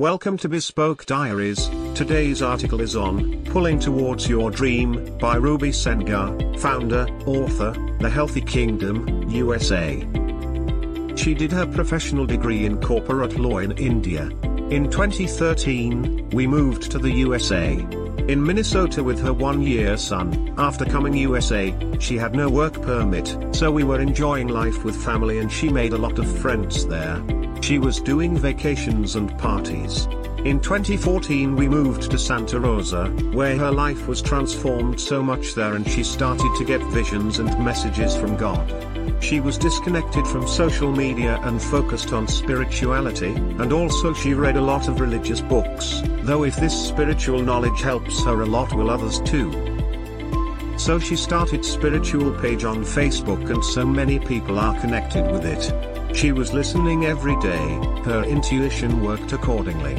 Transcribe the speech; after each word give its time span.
Welcome 0.00 0.38
to 0.38 0.48
Bespoke 0.48 1.06
Diaries. 1.06 1.68
Today's 1.94 2.42
article 2.42 2.80
is 2.80 2.96
on 2.96 3.44
Pulling 3.44 3.78
Towards 3.78 4.28
Your 4.28 4.50
Dream 4.50 5.16
by 5.18 5.36
Ruby 5.36 5.70
Sengar, 5.70 6.58
founder, 6.58 7.06
author, 7.26 7.70
The 8.00 8.10
Healthy 8.10 8.40
Kingdom, 8.40 9.30
USA. 9.30 10.00
She 11.14 11.32
did 11.32 11.52
her 11.52 11.64
professional 11.64 12.26
degree 12.26 12.66
in 12.66 12.80
corporate 12.80 13.38
law 13.38 13.58
in 13.58 13.70
India. 13.78 14.30
In 14.68 14.90
2013, 14.90 16.30
we 16.30 16.48
moved 16.48 16.90
to 16.90 16.98
the 16.98 17.12
USA. 17.12 17.74
In 18.26 18.44
Minnesota 18.44 19.04
with 19.04 19.20
her 19.20 19.32
one-year 19.32 19.96
son, 19.96 20.56
after 20.58 20.84
coming 20.84 21.14
USA, 21.14 21.72
she 22.00 22.16
had 22.16 22.34
no 22.34 22.50
work 22.50 22.82
permit, 22.82 23.38
so 23.52 23.70
we 23.70 23.84
were 23.84 24.00
enjoying 24.00 24.48
life 24.48 24.82
with 24.82 25.04
family 25.04 25.38
and 25.38 25.52
she 25.52 25.68
made 25.68 25.92
a 25.92 25.98
lot 25.98 26.18
of 26.18 26.38
friends 26.40 26.84
there. 26.84 27.22
She 27.64 27.78
was 27.78 27.98
doing 27.98 28.36
vacations 28.36 29.16
and 29.16 29.38
parties. 29.38 30.04
In 30.44 30.60
2014 30.60 31.56
we 31.56 31.66
moved 31.66 32.10
to 32.10 32.18
Santa 32.18 32.60
Rosa, 32.60 33.06
where 33.32 33.56
her 33.56 33.70
life 33.70 34.06
was 34.06 34.20
transformed 34.20 35.00
so 35.00 35.22
much 35.22 35.54
there 35.54 35.74
and 35.74 35.88
she 35.88 36.04
started 36.04 36.54
to 36.58 36.64
get 36.66 36.82
visions 36.92 37.38
and 37.38 37.58
messages 37.64 38.14
from 38.14 38.36
God. 38.36 38.70
She 39.18 39.40
was 39.40 39.56
disconnected 39.56 40.26
from 40.26 40.46
social 40.46 40.92
media 40.92 41.40
and 41.44 41.60
focused 41.60 42.12
on 42.12 42.28
spirituality, 42.28 43.32
and 43.32 43.72
also 43.72 44.12
she 44.12 44.34
read 44.34 44.58
a 44.58 44.60
lot 44.60 44.86
of 44.86 45.00
religious 45.00 45.40
books, 45.40 46.02
though 46.20 46.44
if 46.44 46.56
this 46.56 46.78
spiritual 46.88 47.40
knowledge 47.40 47.80
helps 47.80 48.22
her 48.24 48.42
a 48.42 48.46
lot 48.46 48.74
will 48.74 48.90
others 48.90 49.20
too. 49.20 49.50
So 50.76 50.98
she 50.98 51.16
started 51.16 51.64
spiritual 51.64 52.30
page 52.42 52.64
on 52.64 52.84
Facebook 52.84 53.48
and 53.48 53.64
so 53.64 53.86
many 53.86 54.18
people 54.18 54.58
are 54.58 54.78
connected 54.82 55.32
with 55.32 55.46
it. 55.46 55.93
She 56.14 56.30
was 56.30 56.52
listening 56.52 57.06
every 57.06 57.34
day, 57.40 57.80
her 58.04 58.24
intuition 58.24 59.02
worked 59.02 59.32
accordingly. 59.32 59.94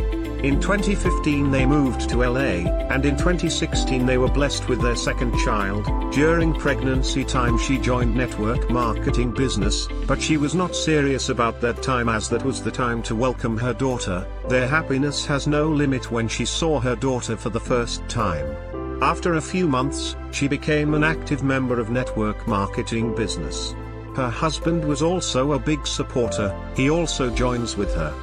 In 0.48 0.62
2015 0.62 1.52
they 1.52 1.66
moved 1.66 2.10
to 2.10 2.24
LA, 2.24 2.64
and 2.90 3.04
in 3.04 3.18
2016 3.18 4.05
they 4.05 4.18
were 4.18 4.30
blessed 4.30 4.70
with 4.70 4.82
their 4.82 4.96
second 4.96 5.38
child. 5.40 5.85
During 6.13 6.54
pregnancy 6.54 7.26
time 7.26 7.57
she 7.57 7.77
joined 7.77 8.16
network 8.16 8.70
marketing 8.70 9.34
business, 9.34 9.90
but 10.07 10.22
she 10.22 10.38
was 10.38 10.55
not 10.55 10.74
serious 10.74 11.27
about 11.27 11.60
that 11.60 11.84
time 11.84 12.07
as 12.07 12.29
that 12.29 12.46
was 12.46 12.63
the 12.63 12.72
time 12.72 13.04
to 13.04 13.16
welcome 13.16 13.57
her 13.57 13.74
daughter. 13.74 14.26
Their 14.48 14.70
happiness 14.70 15.26
has 15.26 15.48
no 15.48 15.68
limit 15.68 16.12
when 16.12 16.29
she 16.29 16.46
saw 16.46 16.79
her 16.79 16.96
daughter 16.96 17.35
for 17.35 17.50
the 17.50 17.60
first 17.60 18.07
time. 18.07 18.48
After 19.04 19.35
a 19.35 19.41
few 19.41 19.68
months, 19.68 20.16
she 20.32 20.48
became 20.48 20.94
an 20.94 21.04
active 21.04 21.44
member 21.44 21.77
of 21.77 21.90
network 21.90 22.48
marketing 22.48 23.13
business. 23.16 23.76
Her 24.16 24.30
husband 24.30 24.85
was 24.85 25.02
also 25.02 25.52
a 25.52 25.60
big 25.60 25.85
supporter, 25.85 26.55
he 26.76 26.90
also 26.90 27.30
joins 27.30 27.76
with 27.76 27.94
her. 27.96 28.13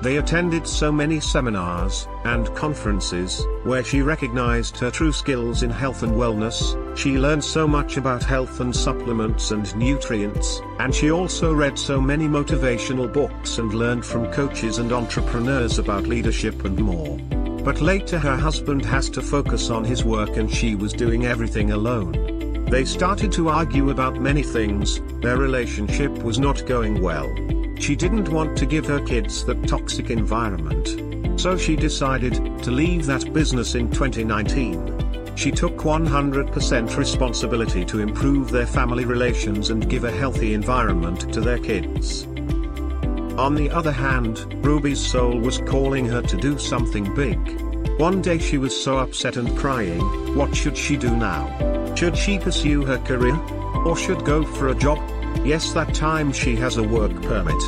They 0.00 0.16
attended 0.16 0.66
so 0.66 0.92
many 0.92 1.18
seminars 1.18 2.06
and 2.24 2.54
conferences 2.54 3.44
where 3.64 3.82
she 3.82 4.00
recognized 4.00 4.78
her 4.78 4.90
true 4.90 5.10
skills 5.12 5.62
in 5.62 5.70
health 5.70 6.04
and 6.04 6.12
wellness. 6.12 6.76
She 6.96 7.18
learned 7.18 7.42
so 7.42 7.66
much 7.66 7.96
about 7.96 8.22
health 8.22 8.60
and 8.60 8.74
supplements 8.74 9.50
and 9.50 9.76
nutrients, 9.76 10.62
and 10.78 10.94
she 10.94 11.10
also 11.10 11.52
read 11.52 11.78
so 11.78 12.00
many 12.00 12.28
motivational 12.28 13.12
books 13.12 13.58
and 13.58 13.74
learned 13.74 14.06
from 14.06 14.32
coaches 14.32 14.78
and 14.78 14.92
entrepreneurs 14.92 15.78
about 15.78 16.06
leadership 16.06 16.64
and 16.64 16.78
more. 16.78 17.18
But 17.64 17.82
later 17.82 18.18
her 18.18 18.36
husband 18.36 18.86
has 18.86 19.10
to 19.10 19.20
focus 19.20 19.68
on 19.68 19.84
his 19.84 20.04
work 20.04 20.36
and 20.36 20.50
she 20.50 20.76
was 20.76 20.92
doing 20.92 21.26
everything 21.26 21.72
alone. 21.72 22.37
They 22.70 22.84
started 22.84 23.32
to 23.32 23.48
argue 23.48 23.88
about 23.88 24.20
many 24.20 24.42
things, 24.42 25.00
their 25.22 25.38
relationship 25.38 26.12
was 26.22 26.38
not 26.38 26.66
going 26.66 27.00
well. 27.00 27.34
She 27.80 27.96
didn't 27.96 28.28
want 28.28 28.58
to 28.58 28.66
give 28.66 28.84
her 28.86 29.00
kids 29.00 29.42
that 29.46 29.66
toxic 29.66 30.10
environment. 30.10 31.40
So 31.40 31.56
she 31.56 31.76
decided 31.76 32.34
to 32.64 32.70
leave 32.70 33.06
that 33.06 33.32
business 33.32 33.74
in 33.74 33.90
2019. 33.90 35.34
She 35.34 35.50
took 35.50 35.78
100% 35.78 36.96
responsibility 36.96 37.86
to 37.86 38.00
improve 38.00 38.50
their 38.50 38.66
family 38.66 39.06
relations 39.06 39.70
and 39.70 39.88
give 39.88 40.04
a 40.04 40.12
healthy 40.12 40.52
environment 40.52 41.32
to 41.32 41.40
their 41.40 41.58
kids. 41.58 42.24
On 43.38 43.54
the 43.54 43.70
other 43.70 43.92
hand, 43.92 44.62
Ruby's 44.62 45.00
soul 45.00 45.38
was 45.38 45.56
calling 45.58 46.04
her 46.04 46.20
to 46.20 46.36
do 46.36 46.58
something 46.58 47.14
big. 47.14 47.38
One 47.98 48.20
day 48.20 48.38
she 48.38 48.58
was 48.58 48.78
so 48.78 48.98
upset 48.98 49.36
and 49.36 49.56
crying, 49.56 50.00
what 50.36 50.54
should 50.54 50.76
she 50.76 50.98
do 50.98 51.16
now? 51.16 51.77
Should 51.98 52.16
she 52.16 52.38
pursue 52.38 52.84
her 52.84 52.98
career? 52.98 53.36
Or 53.84 53.96
should 53.96 54.24
go 54.24 54.44
for 54.44 54.68
a 54.68 54.74
job? 54.76 54.98
Yes 55.44 55.72
that 55.72 55.92
time 55.94 56.32
she 56.32 56.54
has 56.54 56.76
a 56.76 56.82
work 56.84 57.10
permit. 57.22 57.60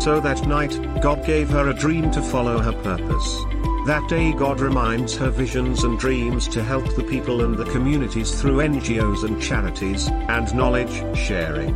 So 0.00 0.20
that 0.20 0.46
night, 0.46 1.02
God 1.02 1.22
gave 1.26 1.50
her 1.50 1.68
a 1.68 1.74
dream 1.74 2.10
to 2.12 2.22
follow 2.22 2.58
her 2.58 2.72
purpose. 2.72 3.44
That 3.86 4.08
day 4.08 4.32
God 4.32 4.60
reminds 4.60 5.14
her 5.16 5.28
visions 5.28 5.84
and 5.84 5.98
dreams 5.98 6.48
to 6.48 6.62
help 6.62 6.96
the 6.96 7.02
people 7.02 7.44
and 7.44 7.58
the 7.58 7.70
communities 7.72 8.40
through 8.40 8.56
NGOs 8.56 9.22
and 9.22 9.42
charities, 9.42 10.08
and 10.08 10.54
knowledge 10.54 11.04
sharing. 11.14 11.74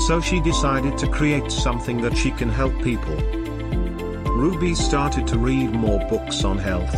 So 0.00 0.22
she 0.22 0.40
decided 0.40 0.96
to 0.96 1.08
create 1.08 1.52
something 1.52 2.00
that 2.00 2.16
she 2.16 2.30
can 2.30 2.48
help 2.48 2.72
people. 2.82 3.16
Ruby 4.32 4.74
started 4.74 5.26
to 5.26 5.36
read 5.36 5.72
more 5.72 6.00
books 6.08 6.42
on 6.42 6.56
health, 6.56 6.94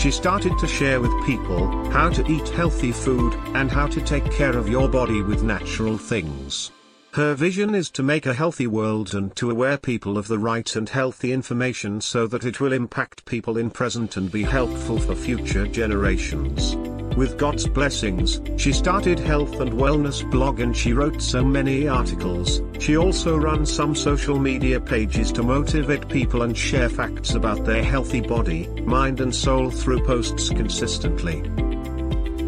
she 0.00 0.10
started 0.10 0.58
to 0.58 0.66
share 0.66 0.98
with 0.98 1.26
people 1.26 1.68
how 1.90 2.08
to 2.08 2.26
eat 2.26 2.48
healthy 2.48 2.90
food 2.90 3.34
and 3.54 3.70
how 3.70 3.86
to 3.86 4.00
take 4.00 4.24
care 4.32 4.56
of 4.56 4.66
your 4.66 4.88
body 4.88 5.20
with 5.20 5.42
natural 5.42 5.98
things. 5.98 6.70
Her 7.12 7.34
vision 7.34 7.74
is 7.74 7.90
to 7.90 8.02
make 8.02 8.24
a 8.24 8.32
healthy 8.32 8.66
world 8.66 9.14
and 9.14 9.36
to 9.36 9.50
aware 9.50 9.76
people 9.76 10.16
of 10.16 10.26
the 10.26 10.38
right 10.38 10.74
and 10.74 10.88
healthy 10.88 11.32
information 11.32 12.00
so 12.00 12.26
that 12.28 12.44
it 12.44 12.60
will 12.60 12.72
impact 12.72 13.26
people 13.26 13.58
in 13.58 13.70
present 13.70 14.16
and 14.16 14.32
be 14.32 14.42
helpful 14.42 14.98
for 14.98 15.14
future 15.14 15.66
generations. 15.66 16.76
With 17.16 17.36
God's 17.38 17.66
blessings, 17.66 18.40
she 18.56 18.72
started 18.72 19.18
health 19.18 19.60
and 19.60 19.72
wellness 19.72 20.28
blog 20.30 20.60
and 20.60 20.74
she 20.76 20.92
wrote 20.92 21.20
so 21.20 21.44
many 21.44 21.88
articles. 21.88 22.62
She 22.78 22.96
also 22.96 23.36
runs 23.36 23.70
some 23.70 23.94
social 23.94 24.38
media 24.38 24.80
pages 24.80 25.32
to 25.32 25.42
motivate 25.42 26.08
people 26.08 26.42
and 26.42 26.56
share 26.56 26.88
facts 26.88 27.34
about 27.34 27.64
their 27.64 27.82
healthy 27.82 28.20
body, 28.20 28.68
mind 28.84 29.20
and 29.20 29.34
soul 29.34 29.70
through 29.70 30.04
posts 30.06 30.48
consistently. 30.50 31.42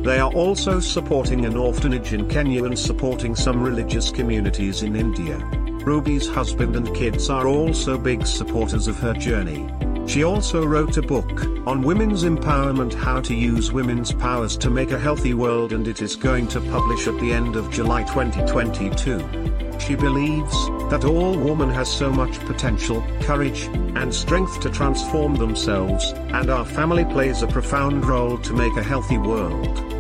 They 0.04 0.18
are 0.18 0.32
also 0.32 0.80
supporting 0.80 1.44
an 1.44 1.56
orphanage 1.56 2.12
in 2.12 2.28
Kenya 2.28 2.64
and 2.64 2.78
supporting 2.78 3.36
some 3.36 3.62
religious 3.62 4.10
communities 4.10 4.82
in 4.82 4.96
India. 4.96 5.38
Ruby's 5.84 6.28
husband 6.28 6.76
and 6.76 6.94
kids 6.94 7.28
are 7.28 7.46
also 7.46 7.98
big 7.98 8.26
supporters 8.26 8.88
of 8.88 8.98
her 8.98 9.12
journey. 9.12 9.68
She 10.06 10.24
also 10.24 10.66
wrote 10.66 10.96
a 10.96 11.02
book 11.02 11.44
on 11.66 11.82
women's 11.82 12.24
empowerment 12.24 12.92
how 12.92 13.20
to 13.22 13.34
use 13.34 13.72
women's 13.72 14.12
powers 14.12 14.56
to 14.58 14.68
make 14.68 14.90
a 14.90 14.98
healthy 14.98 15.32
world 15.32 15.72
and 15.72 15.88
it 15.88 16.02
is 16.02 16.16
going 16.16 16.48
to 16.48 16.60
publish 16.60 17.06
at 17.06 17.18
the 17.18 17.32
end 17.32 17.56
of 17.56 17.70
July 17.70 18.02
2022. 18.02 19.78
She 19.78 19.94
believes 19.94 20.52
that 20.90 21.04
all 21.04 21.36
woman 21.36 21.70
has 21.70 21.90
so 21.90 22.10
much 22.12 22.38
potential, 22.40 23.04
courage, 23.22 23.64
and 23.96 24.14
strength 24.14 24.60
to 24.60 24.70
transform 24.70 25.34
themselves, 25.34 26.12
and 26.12 26.50
our 26.50 26.64
family 26.64 27.04
plays 27.04 27.42
a 27.42 27.48
profound 27.48 28.04
role 28.04 28.38
to 28.38 28.52
make 28.52 28.76
a 28.76 28.82
healthy 28.82 29.18
world. 29.18 29.91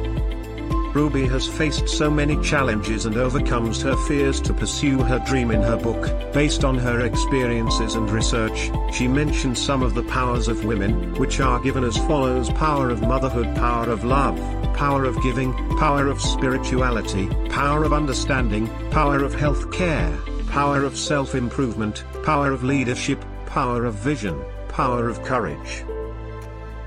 Ruby 0.94 1.26
has 1.26 1.48
faced 1.48 1.88
so 1.88 2.10
many 2.10 2.36
challenges 2.42 3.06
and 3.06 3.16
overcomes 3.16 3.80
her 3.80 3.96
fears 4.08 4.42
to 4.42 4.52
pursue 4.52 4.98
her 4.98 5.18
dream 5.20 5.50
in 5.50 5.62
her 5.62 5.76
book. 5.76 6.34
Based 6.34 6.64
on 6.64 6.76
her 6.76 7.00
experiences 7.06 7.94
and 7.94 8.10
research, 8.10 8.70
she 8.92 9.08
mentions 9.08 9.58
some 9.58 9.82
of 9.82 9.94
the 9.94 10.02
powers 10.02 10.48
of 10.48 10.66
women, 10.66 11.14
which 11.14 11.40
are 11.40 11.60
given 11.60 11.82
as 11.82 11.96
follows 11.96 12.50
power 12.50 12.90
of 12.90 13.00
motherhood, 13.00 13.54
power 13.56 13.88
of 13.88 14.04
love, 14.04 14.36
power 14.74 15.04
of 15.04 15.20
giving, 15.22 15.54
power 15.78 16.08
of 16.08 16.20
spirituality, 16.20 17.26
power 17.48 17.84
of 17.84 17.94
understanding, 17.94 18.68
power 18.90 19.24
of 19.24 19.34
health 19.34 19.72
care, 19.72 20.14
power 20.48 20.84
of 20.84 20.98
self-improvement, 20.98 22.04
power 22.22 22.52
of 22.52 22.64
leadership, 22.64 23.24
power 23.46 23.86
of 23.86 23.94
vision, 23.94 24.38
power 24.68 25.08
of 25.08 25.22
courage. 25.22 25.84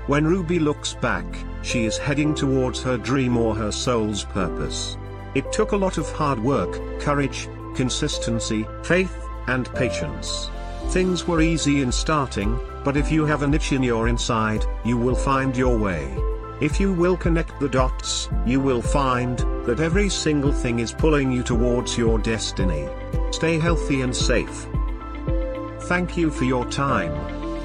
When 0.06 0.24
Ruby 0.24 0.60
looks 0.60 0.94
back, 0.94 1.24
she 1.62 1.84
is 1.84 1.98
heading 1.98 2.32
towards 2.32 2.80
her 2.82 2.96
dream 2.96 3.36
or 3.36 3.56
her 3.56 3.72
soul's 3.72 4.22
purpose. 4.24 4.96
It 5.34 5.50
took 5.52 5.72
a 5.72 5.76
lot 5.76 5.98
of 5.98 6.10
hard 6.12 6.38
work, 6.38 7.00
courage, 7.00 7.48
consistency, 7.74 8.64
faith, 8.84 9.14
and 9.48 9.72
patience. 9.74 10.48
Things 10.90 11.26
were 11.26 11.40
easy 11.40 11.82
in 11.82 11.90
starting, 11.90 12.56
but 12.84 12.96
if 12.96 13.10
you 13.10 13.26
have 13.26 13.42
a 13.42 13.48
niche 13.48 13.72
in 13.72 13.82
your 13.82 14.06
inside, 14.06 14.64
you 14.84 14.96
will 14.96 15.16
find 15.16 15.56
your 15.56 15.76
way. 15.76 16.16
If 16.60 16.78
you 16.78 16.92
will 16.92 17.16
connect 17.16 17.58
the 17.58 17.68
dots, 17.68 18.28
you 18.46 18.60
will 18.60 18.80
find 18.80 19.38
that 19.66 19.80
every 19.80 20.08
single 20.08 20.52
thing 20.52 20.78
is 20.78 20.92
pulling 20.92 21.32
you 21.32 21.42
towards 21.42 21.98
your 21.98 22.20
destiny. 22.20 22.88
Stay 23.32 23.58
healthy 23.58 24.02
and 24.02 24.14
safe. 24.14 24.68
Thank 25.80 26.16
you 26.16 26.30
for 26.30 26.44
your 26.44 26.64
time. 26.66 27.45